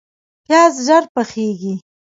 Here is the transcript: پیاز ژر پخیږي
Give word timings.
پیاز 0.45 0.73
ژر 0.85 1.03
پخیږي 1.13 1.73